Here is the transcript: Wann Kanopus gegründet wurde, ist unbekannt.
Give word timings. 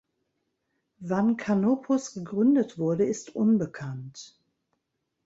Wann 0.97 1.37
Kanopus 1.37 2.15
gegründet 2.15 2.79
wurde, 2.79 3.05
ist 3.05 3.35
unbekannt. 3.35 4.35